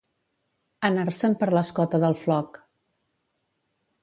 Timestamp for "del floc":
2.07-2.61